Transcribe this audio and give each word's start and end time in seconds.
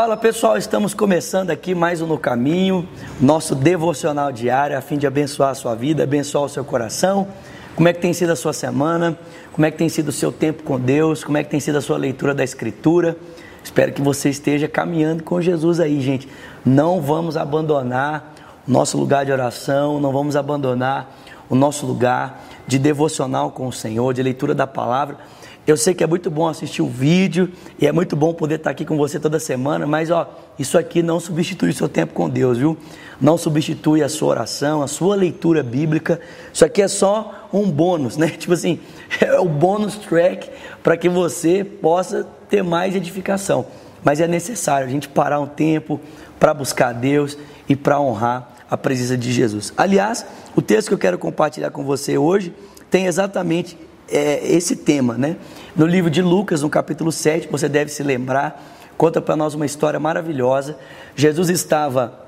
Fala 0.00 0.16
pessoal, 0.16 0.56
estamos 0.56 0.94
começando 0.94 1.50
aqui 1.50 1.74
mais 1.74 2.00
um 2.00 2.06
No 2.06 2.16
Caminho, 2.16 2.88
nosso 3.20 3.54
devocional 3.54 4.32
diário, 4.32 4.74
a 4.74 4.80
fim 4.80 4.96
de 4.96 5.06
abençoar 5.06 5.50
a 5.50 5.54
sua 5.54 5.74
vida, 5.74 6.04
abençoar 6.04 6.44
o 6.44 6.48
seu 6.48 6.64
coração. 6.64 7.28
Como 7.76 7.86
é 7.86 7.92
que 7.92 8.00
tem 8.00 8.14
sido 8.14 8.32
a 8.32 8.34
sua 8.34 8.54
semana? 8.54 9.18
Como 9.52 9.66
é 9.66 9.70
que 9.70 9.76
tem 9.76 9.90
sido 9.90 10.08
o 10.08 10.12
seu 10.12 10.32
tempo 10.32 10.62
com 10.62 10.80
Deus? 10.80 11.22
Como 11.22 11.36
é 11.36 11.44
que 11.44 11.50
tem 11.50 11.60
sido 11.60 11.76
a 11.76 11.82
sua 11.82 11.98
leitura 11.98 12.34
da 12.34 12.42
Escritura? 12.42 13.14
Espero 13.62 13.92
que 13.92 14.00
você 14.00 14.30
esteja 14.30 14.66
caminhando 14.66 15.22
com 15.22 15.38
Jesus 15.38 15.78
aí, 15.78 16.00
gente. 16.00 16.26
Não 16.64 17.02
vamos 17.02 17.36
abandonar 17.36 18.34
o 18.66 18.70
nosso 18.72 18.96
lugar 18.96 19.26
de 19.26 19.32
oração, 19.32 20.00
não 20.00 20.12
vamos 20.12 20.34
abandonar 20.34 21.14
o 21.46 21.54
nosso 21.54 21.84
lugar 21.84 22.42
de 22.66 22.78
devocional 22.78 23.50
com 23.50 23.66
o 23.66 23.72
Senhor, 23.72 24.14
de 24.14 24.22
leitura 24.22 24.54
da 24.54 24.66
palavra 24.66 25.18
eu 25.66 25.76
sei 25.76 25.94
que 25.94 26.02
é 26.02 26.06
muito 26.06 26.30
bom 26.30 26.48
assistir 26.48 26.82
o 26.82 26.88
vídeo 26.88 27.50
e 27.78 27.86
é 27.86 27.92
muito 27.92 28.16
bom 28.16 28.32
poder 28.32 28.56
estar 28.56 28.70
aqui 28.70 28.84
com 28.84 28.96
você 28.96 29.20
toda 29.20 29.38
semana, 29.38 29.86
mas 29.86 30.10
ó, 30.10 30.28
isso 30.58 30.78
aqui 30.78 31.02
não 31.02 31.20
substitui 31.20 31.70
o 31.70 31.74
seu 31.74 31.88
tempo 31.88 32.14
com 32.14 32.28
Deus, 32.28 32.58
viu? 32.58 32.76
Não 33.20 33.36
substitui 33.36 34.02
a 34.02 34.08
sua 34.08 34.28
oração, 34.28 34.82
a 34.82 34.88
sua 34.88 35.14
leitura 35.14 35.62
bíblica. 35.62 36.20
Isso 36.52 36.64
aqui 36.64 36.80
é 36.80 36.88
só 36.88 37.48
um 37.52 37.70
bônus, 37.70 38.16
né? 38.16 38.28
Tipo 38.38 38.54
assim, 38.54 38.80
é 39.20 39.38
o 39.38 39.48
bônus 39.48 39.96
track 39.96 40.48
para 40.82 40.96
que 40.96 41.08
você 41.08 41.62
possa 41.62 42.26
ter 42.48 42.62
mais 42.62 42.96
edificação. 42.96 43.66
Mas 44.02 44.18
é 44.20 44.26
necessário 44.26 44.86
a 44.86 44.90
gente 44.90 45.08
parar 45.08 45.40
um 45.40 45.46
tempo 45.46 46.00
para 46.38 46.54
buscar 46.54 46.92
Deus 46.92 47.36
e 47.68 47.76
para 47.76 48.00
honrar 48.00 48.56
a 48.70 48.76
presença 48.76 49.16
de 49.16 49.30
Jesus. 49.30 49.74
Aliás, 49.76 50.24
o 50.56 50.62
texto 50.62 50.88
que 50.88 50.94
eu 50.94 50.98
quero 50.98 51.18
compartilhar 51.18 51.70
com 51.70 51.84
você 51.84 52.16
hoje 52.16 52.54
tem 52.90 53.06
exatamente 53.06 53.76
é, 54.10 54.40
esse 54.44 54.76
tema, 54.76 55.16
né? 55.16 55.36
No 55.76 55.86
livro 55.86 56.10
de 56.10 56.20
Lucas, 56.20 56.62
no 56.62 56.70
capítulo 56.70 57.12
7, 57.12 57.48
você 57.50 57.68
deve 57.68 57.90
se 57.90 58.02
lembrar, 58.02 58.62
conta 58.96 59.20
para 59.20 59.36
nós 59.36 59.54
uma 59.54 59.66
história 59.66 60.00
maravilhosa. 60.00 60.76
Jesus 61.14 61.48
estava 61.48 62.26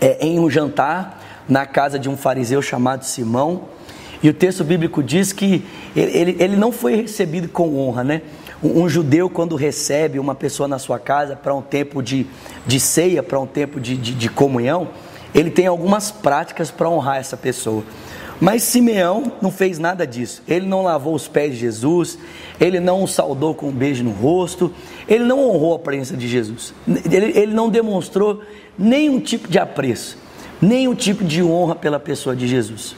é, 0.00 0.24
em 0.24 0.38
um 0.38 0.48
jantar 0.48 1.44
na 1.48 1.66
casa 1.66 1.98
de 1.98 2.08
um 2.08 2.16
fariseu 2.16 2.62
chamado 2.62 3.04
Simão, 3.04 3.64
e 4.22 4.28
o 4.28 4.34
texto 4.34 4.62
bíblico 4.62 5.02
diz 5.02 5.32
que 5.32 5.64
ele, 5.96 6.36
ele, 6.38 6.56
não 6.56 6.70
foi 6.70 6.94
recebido 6.94 7.48
com 7.48 7.78
honra, 7.78 8.04
né? 8.04 8.22
Um, 8.62 8.82
um, 8.82 8.88
judeu, 8.88 9.30
quando 9.30 9.56
recebe 9.56 10.18
uma 10.18 10.34
pessoa 10.34 10.68
na 10.68 10.78
sua 10.78 10.98
casa 10.98 11.34
para 11.34 11.54
um 11.54 11.62
tempo 11.62 12.02
de, 12.02 12.26
de 12.66 12.78
ceia, 12.78 13.22
para 13.22 13.40
um 13.40 13.46
tempo 13.46 13.80
de, 13.80 13.96
de, 13.96 14.14
de 14.14 14.28
comunhão, 14.28 14.88
ele 15.34 15.50
tem 15.50 15.66
algumas 15.66 16.10
práticas 16.10 16.70
para 16.70 16.88
honrar 16.88 17.16
essa 17.16 17.36
pessoa. 17.36 17.82
Mas 18.40 18.62
Simeão 18.62 19.32
não 19.42 19.50
fez 19.50 19.78
nada 19.78 20.06
disso. 20.06 20.42
Ele 20.48 20.66
não 20.66 20.82
lavou 20.82 21.14
os 21.14 21.28
pés 21.28 21.52
de 21.52 21.60
Jesus, 21.60 22.18
ele 22.58 22.80
não 22.80 23.04
o 23.04 23.08
saudou 23.08 23.54
com 23.54 23.68
um 23.68 23.72
beijo 23.72 24.02
no 24.02 24.12
rosto, 24.12 24.72
ele 25.06 25.24
não 25.24 25.46
honrou 25.46 25.74
a 25.74 25.78
presença 25.78 26.16
de 26.16 26.26
Jesus. 26.26 26.72
Ele, 26.88 27.38
ele 27.38 27.52
não 27.52 27.68
demonstrou 27.68 28.40
nenhum 28.78 29.20
tipo 29.20 29.46
de 29.46 29.58
apreço, 29.58 30.16
nenhum 30.60 30.94
tipo 30.94 31.22
de 31.22 31.42
honra 31.42 31.74
pela 31.74 32.00
pessoa 32.00 32.34
de 32.34 32.48
Jesus. 32.48 32.96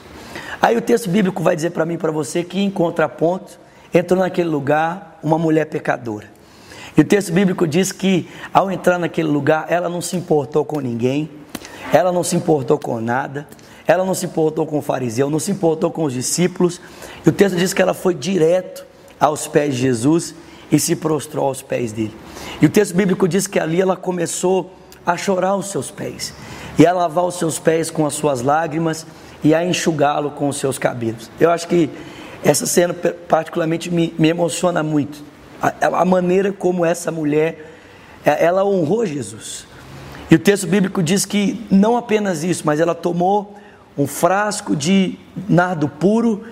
Aí 0.61 0.77
o 0.77 0.81
texto 0.81 1.11
bíblico 1.11 1.43
vai 1.43 1.57
dizer 1.57 1.70
para 1.70 1.85
mim 1.85 1.95
e 1.95 1.98
para 1.98 2.13
você 2.13 2.45
que, 2.45 2.61
em 2.61 2.70
contraponto, 2.70 3.59
entrou 3.93 4.20
naquele 4.20 4.48
lugar 4.48 5.19
uma 5.20 5.37
mulher 5.37 5.67
pecadora. 5.67 6.31
E 6.97 7.01
o 7.01 7.05
texto 7.05 7.33
bíblico 7.33 7.67
diz 7.67 7.91
que, 7.91 8.29
ao 8.55 8.70
entrar 8.70 8.97
naquele 8.97 9.29
lugar, 9.29 9.67
ela 9.69 9.89
não 9.89 10.01
se 10.01 10.17
importou 10.17 10.65
com 10.65 10.79
ninguém, 10.79 11.29
ela 11.93 12.13
não 12.13 12.23
se 12.23 12.37
importou 12.37 12.79
com 12.79 13.01
nada, 13.01 13.47
ela 13.87 14.05
não 14.05 14.15
se 14.15 14.27
importou 14.27 14.67
com 14.67 14.79
o 14.79 14.83
fariseu, 14.83 15.29
não 15.29 15.39
se 15.39 15.51
importou 15.51 15.91
com 15.91 16.05
os 16.05 16.13
discípulos. 16.13 16.81
E 17.25 17.29
o 17.29 17.33
texto 17.33 17.57
diz 17.57 17.73
que 17.73 17.83
ela 17.83 17.95
foi 17.95 18.15
direto 18.15 18.85
aos 19.19 19.47
pés 19.47 19.75
de 19.75 19.83
Jesus 19.83 20.35
e 20.70 20.79
se 20.79 20.97
prostrou 20.97 21.47
aos 21.47 21.63
pés 21.63 21.92
dele. 21.92 22.15
E 22.61 22.67
o 22.67 22.71
texto 22.71 22.95
bíblico 22.95 23.29
diz 23.29 23.47
que 23.47 23.59
ali 23.59 23.81
ela 23.81 23.97
começou 23.97 24.73
a 25.05 25.17
chorar 25.17 25.57
os 25.57 25.71
seus 25.71 25.91
pés, 25.91 26.33
e 26.79 26.87
a 26.87 26.92
lavar 26.92 27.25
os 27.25 27.35
seus 27.37 27.59
pés 27.59 27.91
com 27.91 28.07
as 28.07 28.15
suas 28.15 28.41
lágrimas 28.41 29.05
e 29.42 29.55
a 29.55 29.65
enxugá-lo 29.65 30.31
com 30.31 30.48
os 30.48 30.57
seus 30.57 30.79
cabelos. 30.79 31.29
Eu 31.41 31.51
acho 31.51 31.67
que 31.67 31.91
essa 32.45 32.67
cena 32.67 32.95
particularmente 32.95 33.91
me, 33.91 34.15
me 34.19 34.29
emociona 34.29 34.83
muito. 34.83 35.23
A, 35.61 36.01
a, 36.01 36.05
maneira 36.05 36.53
como 36.53 36.85
essa 36.85 37.11
mulher, 37.11 37.73
é, 38.25 38.45
ela 38.45 38.65
honrou 38.65 39.05
Jesus. 39.05 39.67
E 40.31 40.35
o 40.35 40.39
texto 40.39 40.67
bíblico 40.67 41.03
diz 41.03 41.25
que 41.27 41.65
não 41.71 41.97
apenas 41.97 42.42
isso, 42.42 42.63
mas 42.65 42.81
ela 42.81 42.95
tomou 42.95 43.55
um 43.97 44.07
frasco 44.07 44.75
de 44.75 45.19
nardo 45.48 45.89
puro 45.89 46.45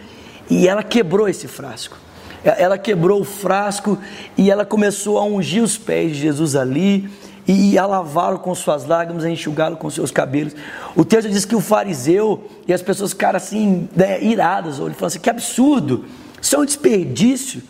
e 0.48 0.68
ela 0.68 0.82
quebrou 0.82 1.28
esse 1.28 1.46
frasco. 1.46 1.96
Ela 2.42 2.78
quebrou 2.78 3.20
o 3.20 3.24
frasco 3.24 3.98
e 4.36 4.50
ela 4.50 4.64
começou 4.64 5.18
a 5.18 5.24
ungir 5.24 5.62
os 5.62 5.76
pés 5.76 6.12
de 6.16 6.22
Jesus 6.22 6.56
ali 6.56 7.08
e 7.46 7.78
a 7.78 7.84
lavá-lo 7.84 8.38
com 8.38 8.54
suas 8.54 8.84
lágrimas, 8.86 9.24
a 9.24 9.30
enxugá-lo 9.30 9.76
com 9.76 9.90
seus 9.90 10.10
cabelos. 10.10 10.54
O 10.94 11.04
texto 11.04 11.28
diz 11.28 11.44
que 11.44 11.56
o 11.56 11.60
fariseu 11.60 12.48
e 12.66 12.72
as 12.72 12.80
pessoas 12.80 13.10
ficaram 13.10 13.36
assim, 13.36 13.88
né, 13.94 14.22
iradas, 14.22 14.78
ele 14.78 14.94
falou 14.94 15.08
assim: 15.08 15.18
que 15.18 15.28
absurdo, 15.28 16.04
isso 16.40 16.56
é 16.56 16.58
um 16.58 16.64
desperdício. 16.64 17.62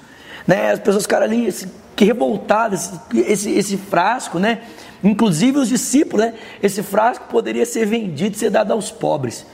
Né? 0.47 0.72
As 0.72 0.81
pessoas 0.81 1.04
ficaram 1.04 1.25
ali, 1.25 1.47
assim, 1.47 1.70
que 1.97 2.04
revoltadas, 2.04 2.92
esse, 3.14 3.50
esse 3.50 3.76
frasco, 3.76 4.38
né? 4.38 4.62
Inclusive 5.02 5.58
os 5.58 5.69
discípulos, 5.69 6.26
né? 6.26 6.34
Esse 6.62 6.82
frasco 6.82 7.26
poderia 7.28 7.64
ser 7.64 7.87
vendido 7.87 8.37
e 8.37 8.38
ser 8.38 8.50
dado 8.50 8.72
aos 8.72 8.91
pobres. 8.91 9.47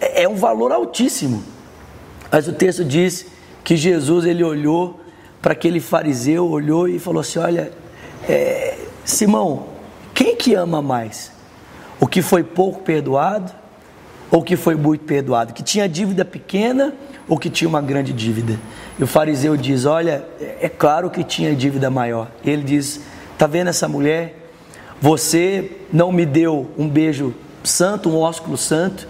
É, 0.00 0.22
é 0.22 0.28
um 0.28 0.36
valor 0.36 0.72
altíssimo. 0.72 1.42
Mas 2.30 2.48
o 2.48 2.52
texto 2.52 2.84
diz 2.84 3.26
que 3.62 3.76
Jesus 3.76 4.24
ele 4.24 4.42
olhou 4.42 5.00
para 5.42 5.52
aquele 5.52 5.80
fariseu, 5.80 6.48
olhou 6.48 6.88
e 6.88 6.98
falou 6.98 7.20
assim: 7.20 7.38
Olha, 7.38 7.72
é, 8.28 8.78
Simão, 9.04 9.66
quem 10.14 10.36
que 10.36 10.54
ama 10.54 10.80
mais? 10.80 11.32
O 12.00 12.06
que 12.06 12.22
foi 12.22 12.42
pouco 12.42 12.82
perdoado 12.82 13.52
ou 14.30 14.40
o 14.40 14.42
que 14.42 14.56
foi 14.56 14.74
muito 14.74 15.04
perdoado? 15.04 15.52
Que 15.52 15.62
tinha 15.62 15.88
dívida 15.88 16.24
pequena 16.24 16.94
ou 17.28 17.38
que 17.38 17.50
tinha 17.50 17.68
uma 17.68 17.82
grande 17.82 18.12
dívida? 18.12 18.58
E 18.98 19.04
o 19.04 19.06
fariseu 19.06 19.56
diz: 19.56 19.84
Olha, 19.84 20.24
é 20.60 20.68
claro 20.68 21.10
que 21.10 21.24
tinha 21.24 21.54
dívida 21.54 21.90
maior. 21.90 22.30
Ele 22.44 22.62
diz: 22.62 23.00
Está 23.32 23.46
vendo 23.46 23.68
essa 23.68 23.88
mulher? 23.88 24.36
Você 25.00 25.78
não 25.90 26.12
me 26.12 26.26
deu 26.26 26.70
um 26.76 26.86
beijo 26.86 27.34
santo, 27.64 28.10
um 28.10 28.18
ósculo 28.18 28.56
santo, 28.58 29.08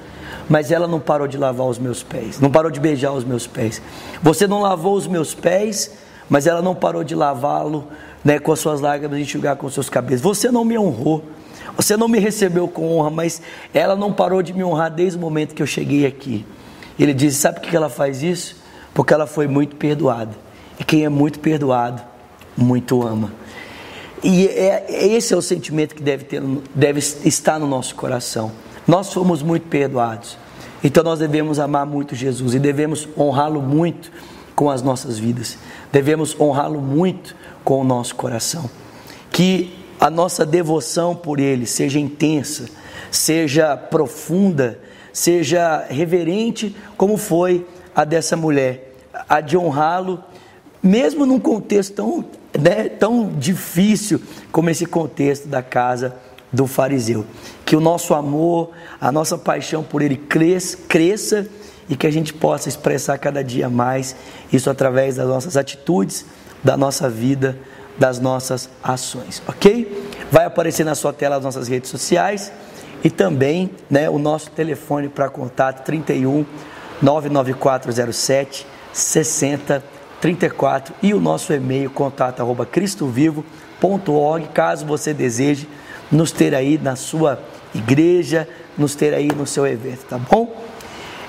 mas 0.51 0.73
ela 0.73 0.89
não 0.89 0.99
parou 0.99 1.29
de 1.29 1.39
lavar 1.39 1.69
os 1.69 1.79
meus 1.79 2.03
pés, 2.03 2.41
não 2.41 2.51
parou 2.51 2.73
de 2.73 2.81
beijar 2.81 3.13
os 3.13 3.23
meus 3.23 3.47
pés. 3.47 3.81
Você 4.21 4.49
não 4.49 4.61
lavou 4.61 4.97
os 4.97 5.07
meus 5.07 5.33
pés, 5.33 5.93
mas 6.29 6.45
ela 6.45 6.61
não 6.61 6.75
parou 6.75 7.05
de 7.05 7.15
lavá-lo 7.15 7.87
né, 8.25 8.41
com 8.41 8.51
as 8.51 8.59
suas 8.59 8.81
lágrimas 8.81 9.17
e 9.17 9.23
enxugar 9.23 9.55
com 9.55 9.69
os 9.69 9.75
seus 9.75 9.89
cabelos. 9.89 10.21
Você 10.21 10.51
não 10.51 10.65
me 10.65 10.77
honrou, 10.77 11.23
você 11.77 11.97
não 11.97 12.09
me 12.09 12.19
recebeu 12.19 12.67
com 12.67 12.99
honra, 12.99 13.11
mas 13.11 13.41
ela 13.73 13.95
não 13.95 14.13
parou 14.13 14.43
de 14.43 14.53
me 14.53 14.65
honrar 14.65 14.91
desde 14.91 15.17
o 15.17 15.21
momento 15.21 15.55
que 15.55 15.63
eu 15.63 15.67
cheguei 15.69 16.05
aqui. 16.05 16.45
Ele 16.99 17.15
diz: 17.15 17.37
Sabe 17.37 17.61
por 17.61 17.71
que 17.71 17.77
ela 17.77 17.89
faz 17.89 18.21
isso? 18.21 18.57
Porque 18.93 19.15
ela 19.15 19.29
foi 19.29 19.47
muito 19.47 19.77
perdoada. 19.77 20.37
E 20.81 20.85
quem 20.85 21.05
é 21.05 21.09
muito 21.09 21.39
perdoado, 21.39 22.03
muito 22.57 23.07
ama. 23.07 23.33
E 24.21 24.49
é, 24.49 24.85
esse 24.89 25.33
é 25.33 25.37
o 25.37 25.43
sentimento 25.43 25.95
que 25.95 26.03
deve, 26.03 26.25
ter, 26.25 26.43
deve 26.75 26.99
estar 26.99 27.57
no 27.61 27.69
nosso 27.69 27.95
coração. 27.95 28.51
Nós 28.91 29.13
fomos 29.13 29.41
muito 29.41 29.69
perdoados. 29.69 30.37
Então 30.83 31.05
nós 31.05 31.21
devemos 31.21 31.61
amar 31.61 31.87
muito 31.87 32.17
Jesus 32.17 32.55
e 32.55 32.59
devemos 32.59 33.09
honrá-lo 33.17 33.63
muito 33.63 34.11
com 34.57 34.69
as 34.69 34.83
nossas 34.83 35.17
vidas. 35.17 35.57
Devemos 35.93 36.35
honrá-lo 36.41 36.81
muito 36.81 37.37
com 37.63 37.83
o 37.83 37.85
nosso 37.85 38.17
coração. 38.17 38.69
Que 39.31 39.79
a 40.01 40.11
nossa 40.11 40.45
devoção 40.45 41.15
por 41.15 41.39
ele 41.39 41.67
seja 41.67 42.01
intensa, 42.01 42.69
seja 43.13 43.77
profunda, 43.77 44.81
seja 45.13 45.87
reverente, 45.89 46.75
como 46.97 47.17
foi 47.17 47.65
a 47.95 48.05
dessa 48.05 48.37
mulher, 48.37 48.93
a 49.29 49.41
de 49.41 49.57
honrá-lo, 49.57 50.19
mesmo 50.83 51.25
num 51.25 51.39
contexto 51.39 51.95
tão, 51.95 52.25
né, 52.61 52.89
tão 52.89 53.29
difícil 53.39 54.21
como 54.51 54.69
esse 54.69 54.85
contexto 54.85 55.47
da 55.47 55.63
casa 55.63 56.17
do 56.53 56.67
fariseu. 56.67 57.25
Que 57.65 57.77
o 57.77 57.81
nosso 57.81 58.15
amor, 58.15 58.71
a 59.01 59.13
nossa 59.13 59.39
paixão 59.39 59.83
por 59.83 60.03
Ele 60.03 60.17
cresça, 60.17 60.79
cresça 60.89 61.47
e 61.89 61.97
que 61.97 62.07
a 62.07 62.11
gente 62.11 62.33
possa 62.33 62.69
expressar 62.69 63.19
cada 63.19 63.43
dia 63.43 63.69
mais 63.69 64.15
isso 64.53 64.71
através 64.71 65.17
das 65.17 65.27
nossas 65.27 65.57
atitudes, 65.57 66.25
da 66.63 66.77
nossa 66.77 67.09
vida, 67.09 67.59
das 67.99 68.19
nossas 68.19 68.69
ações, 68.83 69.43
ok? 69.47 70.09
Vai 70.31 70.45
aparecer 70.45 70.85
na 70.85 70.95
sua 70.95 71.13
tela 71.13 71.37
as 71.37 71.43
nossas 71.43 71.69
redes 71.69 71.91
sociais 71.91 72.53
e 73.03 73.11
também 73.11 73.71
né, 73.91 74.09
o 74.09 74.19
nosso 74.19 74.51
telefone 74.51 75.09
para 75.09 75.29
contato 75.29 75.85
31 75.85 76.47
99407 77.03 78.67
6034 80.21 80.95
e 81.03 81.15
o 81.15 81.21
nosso 81.21 81.53
e-mail 81.53 81.91
contato 81.91 82.41
arroba 82.41 82.67
cristovivo.org 82.67 84.49
caso 84.53 84.85
você 84.85 85.15
deseje 85.15 85.67
nos 86.13 86.31
ter 86.31 86.55
aí 86.55 86.79
na 86.79 86.95
sua 86.97 87.41
igreja, 87.75 88.49
nos 88.77 88.95
ter 88.95 89.15
aí 89.15 89.29
no 89.29 89.47
seu 89.47 89.67
evento, 89.67 90.05
tá 90.05 90.19
bom? 90.19 90.63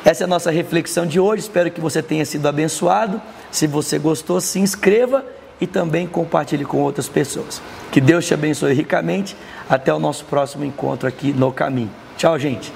Essa 0.03 0.23
é 0.23 0.25
a 0.25 0.27
nossa 0.27 0.49
reflexão 0.49 1.05
de 1.05 1.19
hoje. 1.19 1.43
Espero 1.43 1.69
que 1.69 1.79
você 1.79 2.01
tenha 2.01 2.25
sido 2.25 2.47
abençoado. 2.47 3.21
Se 3.51 3.67
você 3.67 3.99
gostou, 3.99 4.41
se 4.41 4.59
inscreva 4.59 5.23
e 5.59 5.67
também 5.67 6.07
compartilhe 6.07 6.65
com 6.65 6.77
outras 6.79 7.07
pessoas. 7.07 7.61
Que 7.91 8.01
Deus 8.01 8.25
te 8.25 8.33
abençoe 8.33 8.73
ricamente. 8.73 9.35
Até 9.69 9.93
o 9.93 9.99
nosso 9.99 10.25
próximo 10.25 10.65
encontro 10.65 11.07
aqui 11.07 11.31
no 11.31 11.51
caminho. 11.51 11.91
Tchau, 12.17 12.37
gente. 12.39 12.73